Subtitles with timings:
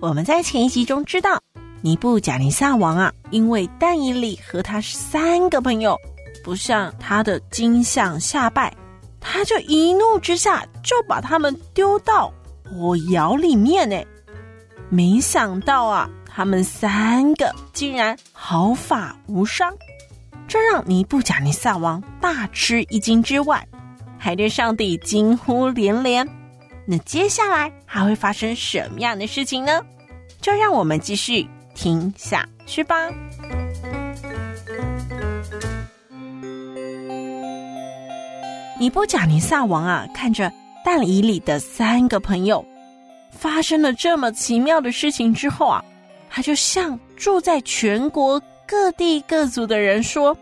[0.00, 1.42] 我们在前一集中知道，
[1.80, 5.98] 尼布甲尼撒王啊，因为但以理和他三个朋友
[6.44, 8.72] 不向他的金像下拜，
[9.18, 13.88] 他就一怒之下就把他们丢到火窑里面。
[13.88, 14.00] 呢，
[14.88, 19.74] 没想到啊，他们三个竟然毫发无伤，
[20.46, 23.66] 这让尼布甲尼撒王大吃一惊之外，
[24.16, 26.24] 还对上帝惊呼连连。
[26.90, 29.84] 那接下来还会发生什么样的事情呢？
[30.40, 33.10] 就让我们继续听下去吧。
[38.80, 40.50] 尼布甲尼撒王啊，看着
[40.82, 42.64] 但以里的三个朋友
[43.30, 45.84] 发生了这么奇妙的事情之后啊，
[46.30, 50.34] 他就向住在全国各地各族的人说：“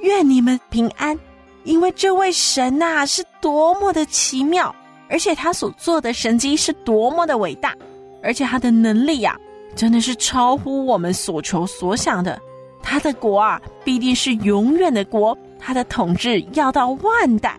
[0.00, 1.18] 愿你们平安，
[1.64, 4.74] 因为这位神呐、是多么的奇妙。”
[5.12, 7.76] 而且他所做的神迹是多么的伟大，
[8.22, 9.38] 而且他的能力呀、
[9.76, 12.40] 真的是超乎我们所求所想的。
[12.82, 17.56] 他的国啊，必定是永远的国，他的统治要到万代。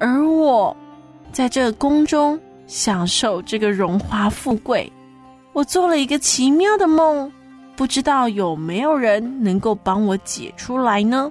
[0.00, 0.76] 而我，
[1.32, 4.92] 在这个宫中享受这个荣华富贵，
[5.52, 7.30] 我做了一个奇妙的梦，
[7.76, 11.30] 不知道有没有人能够帮我解出来呢？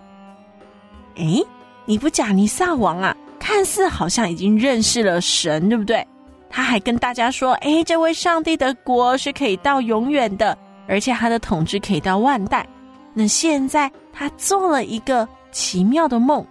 [1.16, 1.46] 诶，
[1.86, 3.16] 尼布甲尼撒王啊！
[3.60, 6.08] 看似好像已经认识了神，对不对？
[6.50, 10.58] 他还跟大家说：“哎，这位上帝的国是可以到永远的，
[10.88, 12.66] 而且他的统治可以到万代。”
[13.14, 16.46] 那现在他做了一个奇妙的梦，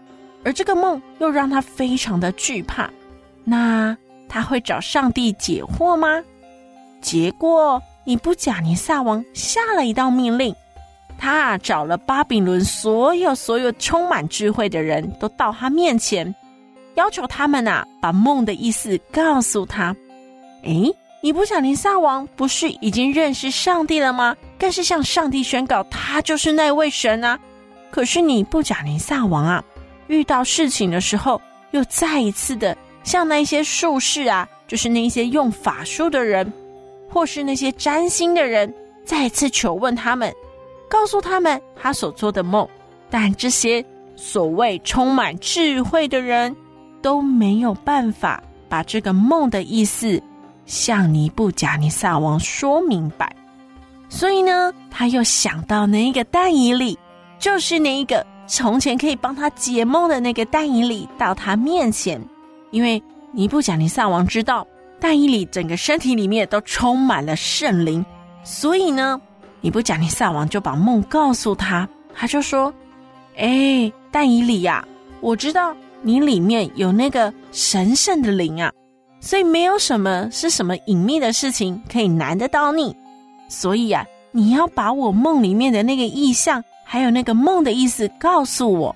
[0.45, 2.91] 而这个梦又让他非常的惧怕。
[3.43, 3.97] 那
[4.29, 6.23] 他会找上帝解惑吗？
[7.01, 10.55] 结果尼布贾尼撒王下了一道命令，
[11.17, 16.35] 他找了巴比伦所有所有充满智慧的人都到他面前。
[16.94, 19.94] 要求他们呐，把梦的意思告诉他。
[20.65, 24.37] 诶，尼布甲尼撒王不是已经认识上帝了吗？
[24.59, 27.38] 更是向上帝宣告，他就是那位神啊。
[27.91, 29.65] 可是尼布贾尼撒王啊，
[30.09, 31.41] 遇到事情的时候，
[31.71, 36.53] 又再一次的向那些术士啊，就是那些用法术的人，
[37.09, 38.72] 或是那些占星的人，
[39.05, 40.34] 再次求问他们，
[40.88, 42.69] 告诉他们他所做的梦。
[43.10, 43.82] 但这些
[44.16, 46.55] 所谓充满智慧的人，
[47.01, 50.23] 都没有办法把这个梦的意思
[50.67, 53.35] 向尼布甲尼撒王说明白，
[54.09, 56.99] 所以呢，他又想到那一个但以理，
[57.39, 62.21] 就是那一个从前可以帮他解梦的那个但以理，到他面前，
[62.71, 64.67] 因为尼布甲尼撒王知道
[65.01, 68.05] 但以理整个身体里面都充满了圣灵，
[68.45, 69.19] 所以呢，
[69.63, 72.73] 尼布甲尼撒王就把梦告诉他，他就说
[73.39, 74.87] ：“哎，但以理呀，
[75.21, 78.73] 我知道。”你里面有那个神圣的灵啊，
[79.21, 82.95] 所以没有什么是什么隐秘的事情可以难得到你。
[83.49, 88.95] 所以啊，你要把我梦里面的那个意象，还有那个梦的意思告诉我。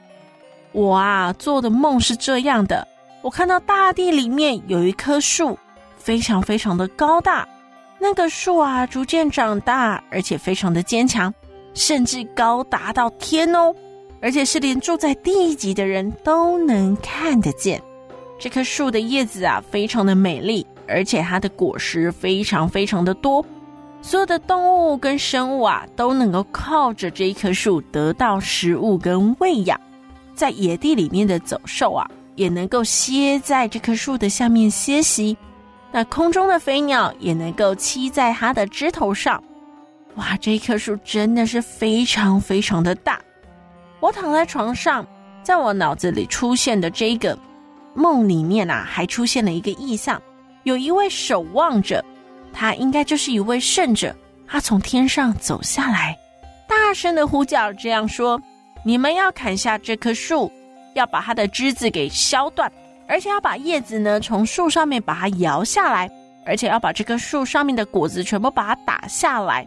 [0.73, 2.87] 我啊做的梦是这样的：
[3.21, 5.59] 我看到大地里面有一棵树，
[5.97, 7.47] 非常非常的高大。
[7.99, 11.33] 那个树啊逐渐长大，而且非常的坚强，
[11.75, 13.75] 甚至高达到天哦。
[14.22, 17.83] 而且是连住在地级的人都能看得见，
[18.38, 23.44] 这棵树的叶子啊，非常的美丽，而且它的果实非常非常的多，
[24.00, 29.78] 所有的动物跟生物啊，都能够靠着这一棵树得到食物跟喂养，
[30.37, 35.36] 在野地里面的走兽啊，也能够歇在这棵树的下面歇息，
[35.91, 39.42] 那空中的飞鸟也能够栖在它的枝头上，
[40.15, 43.21] 哇，这一棵树真的是非常非常的大。
[44.03, 45.07] 我躺在床上，
[45.45, 47.39] 在我脑子里出现的这个
[47.95, 50.21] 梦里面啊，还出现了一个意象，
[50.65, 52.04] 有一位守望者，
[52.53, 54.13] 他应该就是一位圣者，
[54.45, 56.19] 他从天上走下来，
[56.66, 58.43] 大声的呼叫，这样说
[58.84, 60.51] ：“你们要砍下这棵树，
[60.95, 62.71] 要把它的枝子给削断，
[63.07, 66.10] 而且要把叶子呢从树上面把它摇下来，
[66.45, 69.65] 而且要把这棵树上面的果子全部把它打下来。”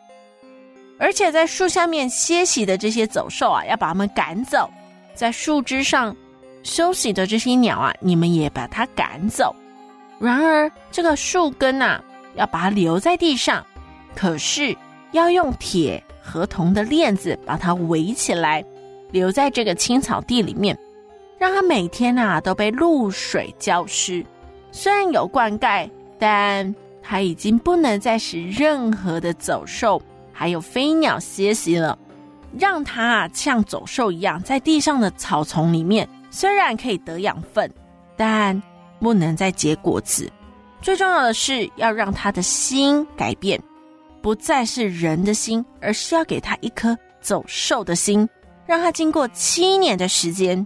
[0.98, 4.70] 而且在树下面歇息的这些走兽啊，要把它们赶走；
[5.14, 6.16] 在树枝上
[6.64, 9.56] 休息的这些鸟啊，你们也把它赶走。
[10.20, 12.02] 然而，这个树根啊，
[12.36, 13.66] 要把它留在地上，
[14.16, 14.76] 可是
[15.12, 18.64] 要用铁和铜的链子把它围起来，
[19.12, 20.78] 留在这个青草地里面，
[21.38, 24.26] 让它每天啊都被露水浇湿。
[24.72, 30.02] 虽然有灌溉，但它已经不能再使任何的走兽
[30.36, 31.98] 还有飞鸟歇息了。
[32.58, 37.70] 让它啊像走兽一样，在地上的草丛里面，虽然可以得养分，
[38.16, 38.62] 但
[39.00, 40.32] 不能再结果子。
[40.82, 43.62] 最重要的是要让他的心改变，
[44.22, 48.30] 不再是人的心，而是要给他一颗走兽的心，
[48.66, 50.66] 让他经过七年的时间。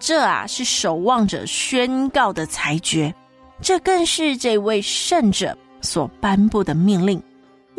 [0.00, 3.14] 这啊是守望者宣告的裁决，
[3.60, 7.22] 这更是这位圣者所颁布的命令，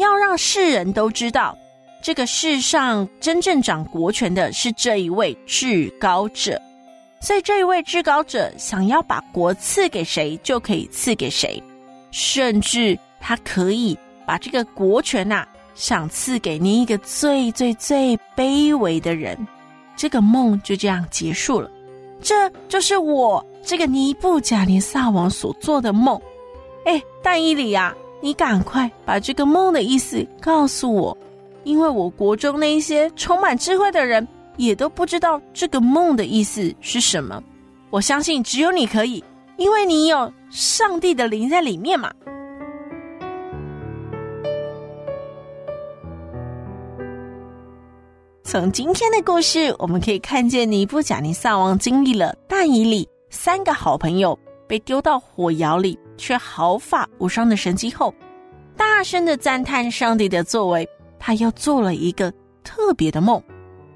[0.04, 1.58] 要让世人都知道，
[2.02, 6.62] 这个世上真正掌国权的是这一位至高者。
[7.22, 11.64] 所以这一位至高者想要把国赐给谁，就可以赐给谁，
[12.12, 19.38] 甚至他可以把这个国权呐、啊，赏赐给你一个最最最卑微的人。
[19.96, 21.72] 这个梦就这样结束了。
[22.22, 26.22] 这就是我这个尼布甲尼撒王所做的梦。
[26.84, 31.18] 哎，但伊里呀，你赶快把这个梦的意思告诉我，
[31.66, 34.25] 因为我国中那些充满智慧的人。
[34.56, 37.44] 也都不知道这个梦的意思是什么。
[37.90, 39.24] 我相信只有你可以，
[39.58, 42.14] 因为你有上帝的灵在里面嘛。
[48.44, 54.38] 从今天的故事，我们可以看见尼布甲尼撒王经历了大以理三个好朋友
[54.68, 58.13] 被丢到火窑里却毫发无伤的神迹后，
[58.75, 60.88] 大声的赞叹上帝的作为。
[61.25, 62.30] 他又做了一个
[62.65, 63.42] 特别的梦。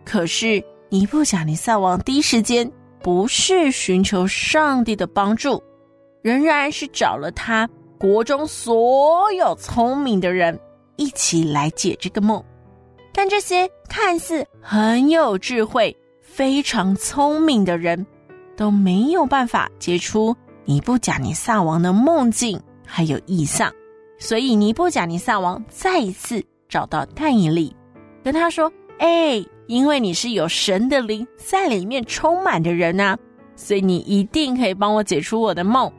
[0.05, 2.71] 可是尼布甲尼撒王第一时间
[3.03, 5.61] 不是寻求上帝的帮助，
[6.21, 7.69] 仍然是找了他
[7.99, 10.57] 国中所有聪明的人
[10.95, 12.41] 一起来解这个梦。
[13.11, 18.07] 但这些看似很有智慧、非常聪明的人
[18.55, 20.33] 都没有办法解出
[20.67, 23.73] 尼布甲尼撒王的梦境还有异象，
[24.19, 27.75] 所以尼布甲尼撒王再一次找到但以理，
[28.23, 33.17] 跟他说：“哎。”因为你是有神的灵在里面充满的人呐，
[33.57, 35.91] 所以你一定可以帮我解除我的梦。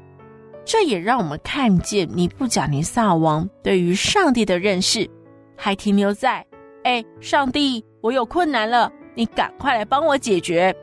[0.65, 5.07] 这也让我们看见尼布甲尼撒王对于上帝的认识，
[5.55, 6.43] 还停留在：
[6.85, 10.75] 哎，上帝，我有困难了，你赶快来帮我解决。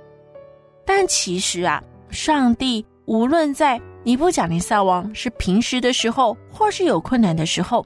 [0.85, 7.85] 但其实啊，上帝无论在尼布甲尼撒王是平时的时候，或是有困难的时候，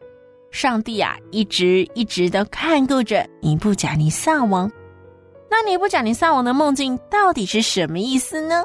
[0.52, 4.72] 上帝啊，一直一直的看顾着尼布甲尼撒王。
[5.50, 8.64] 那尼布甲尼撒王的梦境到底是什么意思呢？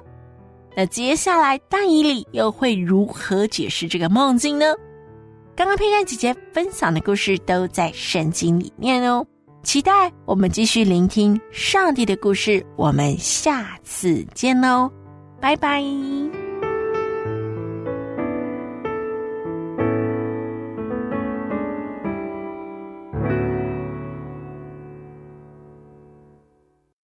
[0.76, 4.74] 那接下来大以里又会如何解释这个梦境呢？
[5.56, 9.24] 刚刚佩珊姐姐分享的故事都在圣经里面哦，
[9.62, 12.64] 期待我们继续聆听上帝的故事。
[12.76, 14.90] 我们下次见喽，
[15.40, 16.44] 拜拜。